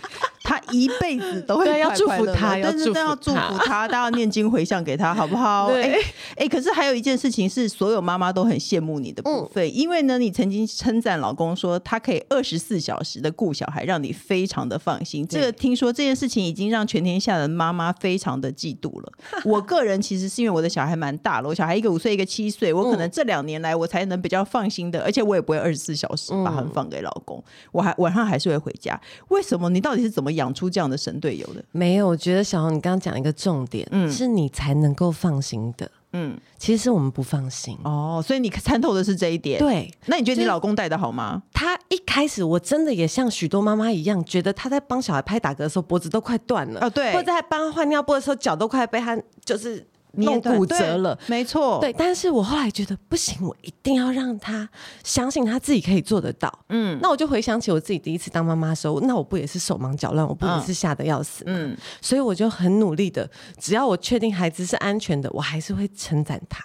[0.43, 1.75] 他一辈子都会。
[1.75, 5.67] 要祝福他，但是要祝福他，大家念经回向给他，好不好？
[5.75, 6.05] 哎哎、欸
[6.37, 15.27] 欸，可是还有一件事情是，所有妈妈都很羡慕你的部分，嗯、因为呢，你曾经称赞老公说他可以二十四小时的顾小孩，让你非常的放心。
[15.27, 19.13] 这个听说这件事情已经让全天下的妈妈非常的嫉妒了。
[19.45, 20.24] 我个人其实。
[20.29, 29.01] 是因为我的小孩蛮大了，我小孩一个五岁，一个七岁，我可能这两年来我才能比较放心的，而且我也不会二十四小时把他们放给老公，我还晚上还是会回家。
[29.29, 29.69] 为什么？
[29.71, 31.65] 你到底是怎么养出这样的神队友的？
[31.73, 39.59] 没有，我觉得小红，你刚刚讲一个重点，嗯，是你才能够放心的，嗯，其实是我们不放心哦，所以你参透的是这一点。
[39.59, 41.43] 对，那你觉得你老公带的好吗？
[41.53, 49.87] 他一开始我真的也像许多妈妈一样，觉得他在帮小孩拍打嗝的时候脖子都快断了，哦，对，或者在帮他换尿布的时候脚都快被他就是。
[50.17, 51.93] 弄骨折了，没错，对。
[51.93, 54.69] 但是我后来觉得不行，我一定要让他
[55.03, 56.53] 相信他自己可以做得到。
[56.69, 61.45] 嗯，那我就回想起我自己第一次当妈妈的时候，那我不也是手忙脚乱，我不也是吓得要死。
[61.47, 66.65] 嗯，所以我就很努力的，只要我确定孩子是安全的，我还是会称赞他，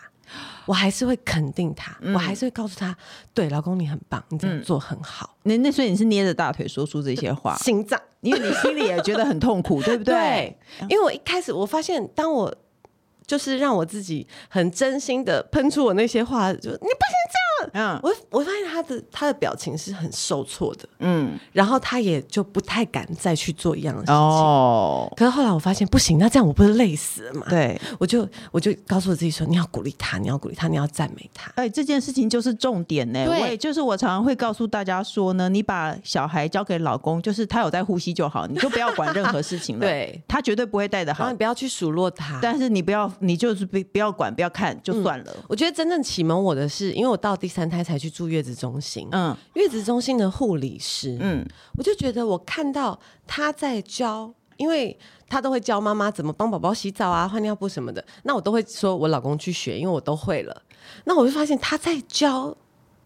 [0.65, 2.95] 我还是会肯定他，嗯、我还是会告诉他，
[3.33, 5.35] 对，老公你很棒，你这样做很好。
[5.43, 10.13] 那、嗯、那所以你是捏着大腿说出这些话，心脏， 因为你心里也觉得很痛苦，对不对？
[10.13, 10.57] 对，
[10.89, 12.53] 因为我一开始我发现，当我
[13.29, 17.18] 就是让我自己很真心的喷出我那些话，就你不行。
[17.74, 20.88] 嗯，我我发现他的他的表情是很受挫的。
[21.00, 24.15] 嗯，然后他也就不太敢再去做一样的事情。
[24.15, 27.45] 哦，可是后来我发现不行，那这样我不是累死了吗？
[27.50, 31.52] 对，我就我就告诉我自己说，你要鼓励他，你要鼓励他，你要赞美他。
[31.56, 33.26] 哎，这件事情就是重点呢。
[33.26, 39.82] 对，我也就是我常常会告诉大家说呢，你把小孩交给老公，就是他有在呼吸就好，你就不要管任何事情了。
[39.86, 43.10] 对，他绝对不会带的好，你不要去数落他，但是你不要。
[43.22, 45.26] 你就是不不要管，不要看就算了。
[45.36, 49.07] 嗯，我觉得真正启蒙我的是，因为我到第三胎才去住月子中心。
[49.12, 58.01] 嗯，月子中心的护理师，嗯，我就觉得我看到他在教，因为他都会教妈妈怎么帮宝宝洗澡啊、换尿布什么的。
[58.23, 60.62] 那我都会说我老公去学，因为我都会了。
[61.05, 62.55] 那我就发现他在教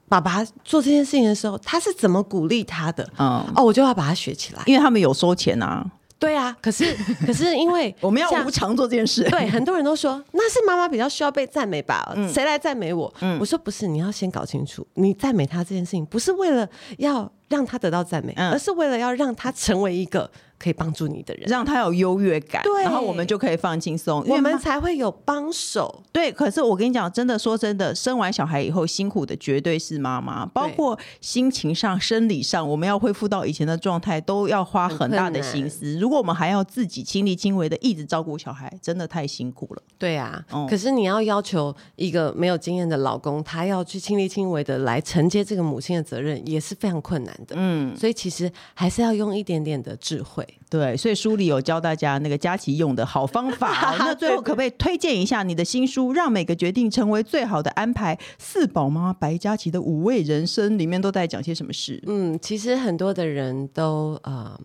[0.08, 3.04] 爸爸做这件事情的时候，他是怎么鼓励他的？
[3.18, 5.90] 嗯，哦，我就要把它学起来，因为他们有收钱啊。
[6.24, 6.96] 对啊，可是
[7.28, 12.14] 可是因为 我们要无偿做这件事，对，很多人都说那是妈妈比较需要被赞美吧？
[12.16, 13.14] 嗯、谁来赞美我？
[13.20, 16.66] 嗯、我说不是，你要先搞清楚，你赞美他这件事情不是为了
[16.98, 20.30] 要让他得到赞美，嗯、而是为了要让他成为一个
[20.64, 26.02] 可以帮助你的人，让他有优越感，对，然后我们就可以放轻松，我们才会有帮手。
[26.14, 35.98] 对，可是我跟你讲，真的说真的，生完小孩以后辛苦的绝对是妈妈，包括心情上、生理上，我们要恢复到以前的状态，都要花很大的心思。
[36.00, 39.84] 如果我们还要自己亲力亲为的一直照顾小孩，真的太辛苦了。
[39.98, 47.56] 对啊，嗯、可是你要要求一个没有经验的老公，他要去亲力亲为的来承接这个母亲的责任，也是非常困难的。
[47.58, 50.48] 嗯，所以其实还是要用一点点的智慧。
[50.70, 53.96] 对，所以书里有教大家那个佳琪用的好方法。
[54.00, 58.16] 那最后可不可以推荐一下你的新书《让每个决定成为最好的安排》？
[58.40, 62.02] 四宝妈白佳琪的五味人生里面都在讲些什么事？
[62.08, 64.60] 嗯，其实很多的人都呃。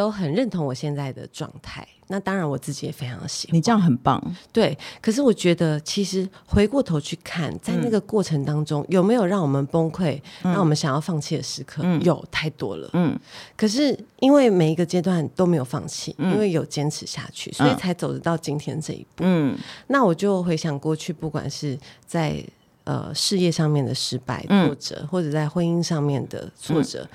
[0.00, 3.54] 都很认同我现在的状态，那当然我自己也非常喜欢。
[3.54, 4.18] 你这样很棒，
[4.50, 4.76] 对。
[4.98, 11.82] 可是我觉得，其实回过头去看，在那个过程当中，嗯、有没有让我们崩溃、嗯、让我们想要放弃的时刻？
[11.84, 12.88] 嗯、有太多了。
[12.94, 13.14] 嗯。
[13.58, 19.22] 可是因为每一个阶段都没有放弃，嗯、因为有坚持下去，所以才走得到今天这一步。
[19.26, 19.54] 嗯。
[19.88, 22.42] 那我就回想过去，不管是在
[22.84, 27.06] 呃事业上面的失败、挫折，嗯、或者在婚姻上面的挫折。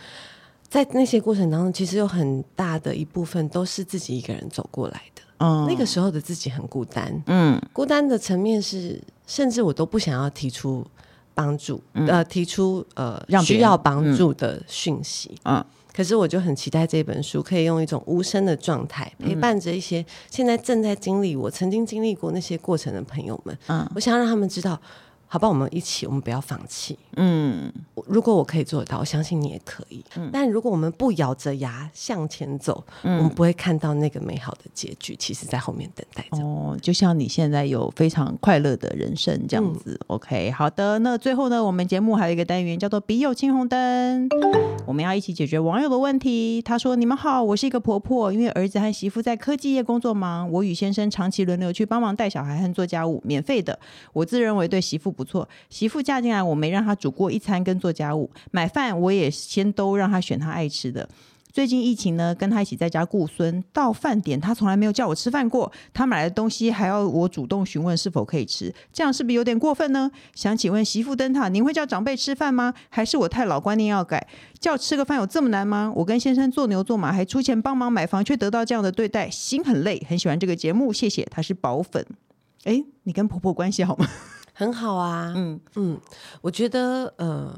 [0.75, 5.21] 嗯在那些过程当中，其实有很大的一部分都是自己一个人走过来的。
[5.38, 7.23] 嗯，那个时候的自己很孤单。
[7.27, 10.85] 嗯，孤单的层面是，甚至我都不想要提出
[11.33, 15.38] 帮助，嗯、呃，提出呃需要帮助的讯息。
[15.45, 23.57] 嗯，可是我就很期待这本书可以用一种无声的状态，陪伴着一些现在正在经历我曾经经历过那些过程的朋友们。
[23.67, 24.77] 嗯，我想要让他们知道。
[25.27, 26.97] 好吧，我们一起，我们不要放弃。
[27.17, 27.71] 嗯，
[28.08, 30.04] 如果我可以做得到，我相信你也可以。
[30.15, 36.43] 嗯，但如果我们不咬着牙向前走，嗯，我们不会看到那个美好的结局，其实在后面等待着。
[36.43, 39.97] 哦，就像你现在有非常快乐的人生这样子。
[40.01, 40.99] 嗯，OK，好的。
[40.99, 44.30] 那最后呢，我们节目还有一个单元叫做“笔友青红灯”，
[44.86, 46.62] 我们要一起解决网友的问题。
[46.62, 53.78] 他说：“你们好，我是一个婆婆，因为儿子和媳妇在科技业工作忙，我与先生长期轮流去帮忙带小孩和做家务，免费的。
[54.13, 61.07] 我自认为对媳妇不错，媳妇嫁进来，我没让她煮过一餐跟做家务，买饭我也先都让他选他爱吃的。
[61.53, 70.09] 最近疫情呢，跟他一起在家顾孙，到饭点他从来没有叫我吃饭过，他买来的东西还要我主动询问是否可以吃，这样是不是有点过分呢？
[70.33, 72.73] 想请问媳妇灯塔，您会叫长辈吃饭吗？
[72.89, 74.27] 还是我太老，观念要改？
[74.59, 75.93] 叫吃个饭有这么难吗？
[75.95, 80.03] 我跟先生做牛做马，还出钱帮忙买房，却得到这样的对待，心很累。
[80.09, 81.23] 很喜欢这个节目，谢谢。
[81.29, 82.03] 他是宝粉，
[82.63, 84.09] 哎，你跟婆婆关系好吗？
[84.55, 85.59] 很好啊，嗯。
[85.75, 85.99] 嗯，
[86.41, 87.53] 我觉得呃，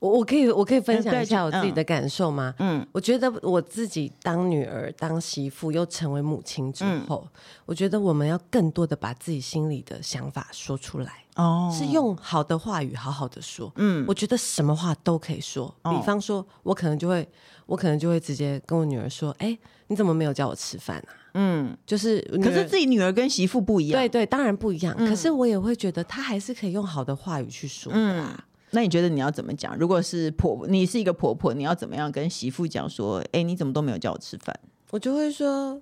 [0.00, 2.52] 我我可以我可以分享一下我自己的感受吗？
[2.58, 17.26] 嗯，我觉得我自己当女儿、当媳妇又成为母亲之后，嗯、我觉得我们要更多的把自己心里的想法说出来，哦，是用好的话语好好的说，嗯，我觉得什么话都可以说，哦、比方说，我可能就会，
[17.66, 19.56] 我可能就会直接跟我女儿说，哎，
[19.88, 21.10] 你怎么没有叫我吃饭啊？
[21.34, 24.94] 嗯，就是，可是自己女儿跟媳妇不一样，对对，当然不一样。
[24.98, 27.98] 嗯、可是我也会觉得，她还是可以用好的话语去说的。
[27.98, 28.26] 嗯，
[28.70, 29.76] 那你觉得你要怎么讲？
[29.76, 33.22] 如果是婆，你是一个婆婆，你要怎么样跟媳妇讲说？
[33.32, 34.58] 哎，你怎么都没有叫我吃饭？
[34.90, 35.78] 我就会说，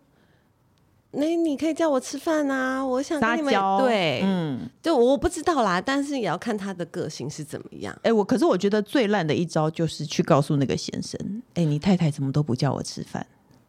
[1.12, 2.85] 那你可以叫我吃饭啊！
[2.85, 7.97] 我想跟你们对，嗯，就我不知道啦，但是也要看她的个性是怎么样。
[8.03, 13.25] 哎，我可是我觉得最烂的一招就是去告诉那个先生，哎，你太太怎么都不叫我吃饭？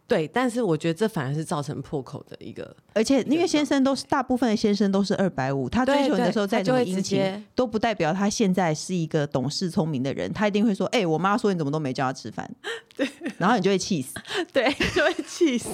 [0.07, 12.49] 对，但是我觉得这反而是造成破口的一个，而且因为先生都是大部分的先生都是二百五，他追求你的时候再怎么殷勤，都不代表他现在是一个懂事聪明的人，他一定会说：“哎、欸，我妈说你怎么都没叫他吃饭。
[12.95, 14.13] ”对，然后你就会气死，
[14.53, 15.69] 对，就会气死。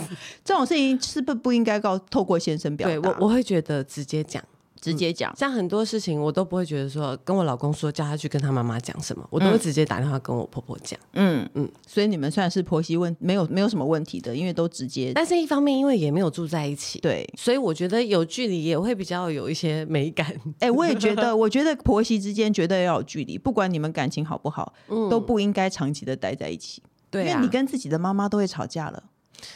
[0.46, 2.96] 这种事情是不是不应该告透过先生表达？
[2.96, 4.42] 对我我会觉得直接讲。
[4.82, 11.00] 直接讲、嗯，像很多事情我都不会觉得说跟我老公说，叫他去跟他妈妈讲什么，我都会直接打电话跟我婆婆讲。
[11.14, 15.12] 嗯嗯，所以你们算是婆媳问没有没有什么问题的，因为都直接。
[15.14, 20.28] 但是一方面因为也没有住在一起，对，所以我觉得有距离也会比较有一些美感。
[20.60, 26.82] 哎、欸，我也觉得， 我觉得婆媳之间绝对要有距离，不管你们感情好不好，嗯、都不应该长期的待在一起。
[27.12, 29.04] 对、啊，因为你跟自己的妈妈都会吵架了。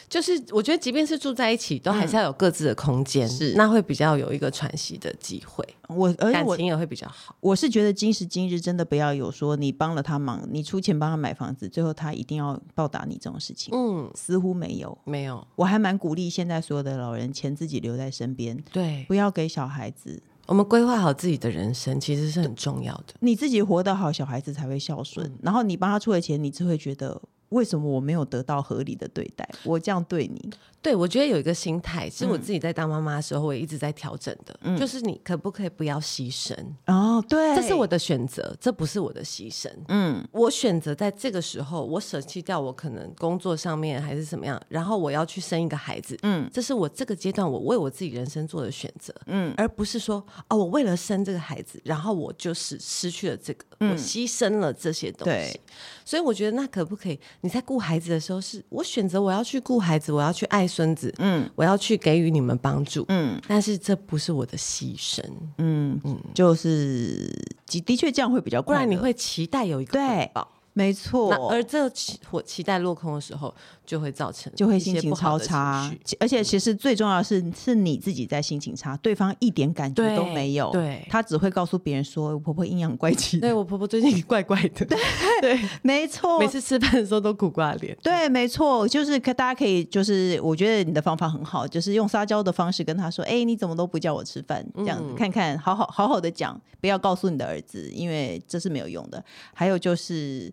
[0.08, 5.66] 就是我觉得，即便是住在一起，都还是要有各自的空间，是、嗯、那会比较有一个喘息的机会。
[5.88, 7.36] 我而且我感情也会比较好。
[7.40, 13.72] 我是觉得今时今日真的不要有说你帮了他忙，你出钱帮他买房子，最后他一定要报答你这种事情。
[13.72, 15.46] 嗯，似乎没有，没有。
[15.54, 20.20] 我还蛮鼓励现在所有的老人，钱自己留在身边，对，不要给小孩子。
[20.46, 23.14] 我们规划好自己的人生，其实是很重要的。
[23.20, 25.26] 你自己活得好，小孩子才会孝顺。
[25.26, 27.20] 嗯、然后你帮他出的钱，你只会觉得。
[27.50, 29.48] 为什么我没有得到合理的对待？
[29.64, 30.50] 我这样对你，
[30.82, 36.54] 对，我觉得有一个心态，是我自己在当妈妈的时候，我也一直在调整的，嗯、就是你可不可以不要牺牲？
[36.86, 39.68] 哦，对，这是我的选择，这不是我的牺牲。
[39.88, 46.16] 嗯，我选择在这个时候，我舍弃掉我可能工作上面还是怎么样，然后我要去生一个孩子。
[46.22, 49.12] 嗯，这是我这个阶段我为我自己人生做的选择。
[49.26, 55.34] 嗯，而不是说哦，我为了生这个孩子，然后我就是失去了这个，嗯、我牺牲了这些东西。
[55.34, 55.60] 对，
[56.04, 57.18] 所以我觉得那可不可以？
[57.40, 60.65] 你在顾孩子的时候，是我选择我要去顾孩子，我要去爱。
[60.66, 65.22] 孙子，嗯，我要去给予你们帮助，嗯，但是这不是我的牺牲，
[65.58, 67.30] 嗯嗯，就是
[67.84, 70.48] 的确这样会比较快，不然你会期待有一个回报。
[70.76, 73.52] 没错，而这期我期待落空的时候，
[73.86, 84.98] 就会造成就会心情超差，而且其实最重要的是是你自己在心情差，对方一点感觉都没有，对，他只会告诉别人说我婆婆阴阳怪气，对我婆婆最近怪怪的，对
[85.40, 99.24] 对，没错，每次吃饭的时候都苦瓜脸，对，没错，就是可大家可以就是我觉得你的方法很好，就是用撒娇的方式跟他说，哎，你怎么都不叫我吃饭，这样子看看好好好好的讲，不要告诉你的儿子，因为这是没有用的，
[99.54, 100.52] 还有就是。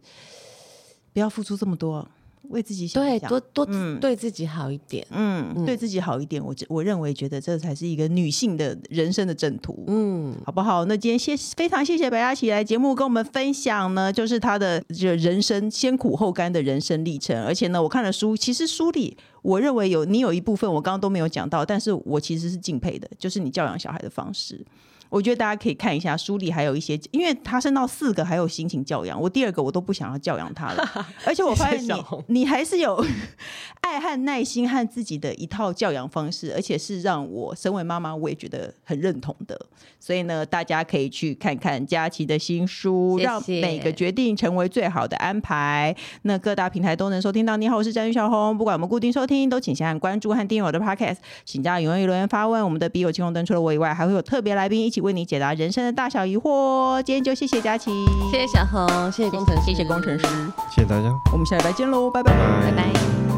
[1.14, 2.08] 不要付出这么多，
[2.50, 6.44] 为自己想想，对，多多对自己好一点，嗯，嗯对自己好一点。
[6.44, 10.86] 我我认为觉得这才是一个女性的人生的正途，嗯，好不好？
[10.86, 17.44] 那今天谢非常谢谢白嘉琪来节目跟我们分享呢，就是她的这人生先苦后甘的人生历程。
[17.46, 24.66] 而且呢，我看了书，其实书里我认为有你有一部分我刚刚都没有讲到，但是我其实是敬佩的，就是你教养小孩的方式。
[25.14, 30.84] 我觉得大家可以看一下书里还有一些，因为他生到四个还有心情教养，我第二个我都不想要教养他了，
[31.24, 31.94] 而且我发现你
[32.30, 33.00] 你还是有
[33.82, 39.68] 爱和耐心和自己的一套教养方式，而且是让我身为妈妈我也觉得很认同的。
[40.00, 45.96] 所以呢，大家可以去看看佳琪的新书，谢谢，让每个决定成为最好的安排。
[46.24, 47.56] 那各大平台都能收听到。
[47.56, 52.64] 你好，我是詹玉小红，不管我们固定收听，都请先按关注和订阅我的 Podcast，请加永远留言发问。
[52.66, 55.03] 我们的笔友青红灯除了我以外，还会有特别来宾一起。
[55.04, 57.92] 为你解答人生的大小疑惑，今天就谢谢佳琪，
[58.32, 60.26] 谢谢小红，谢谢工程师，谢谢工程师，
[60.72, 63.33] 谢谢大家，我们下礼拜见喽，拜拜，拜拜。